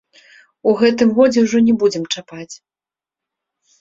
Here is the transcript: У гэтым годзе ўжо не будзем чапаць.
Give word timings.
У 0.69 0.73
гэтым 0.79 1.11
годзе 1.19 1.39
ўжо 1.45 1.57
не 1.67 1.73
будзем 1.85 2.03
чапаць. 2.15 2.51